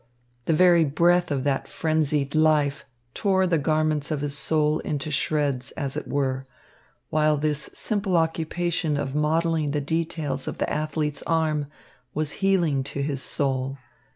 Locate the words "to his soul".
12.85-13.77